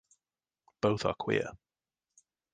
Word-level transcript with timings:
Both 0.81 1.05
are 1.05 1.13
queer. 1.13 1.51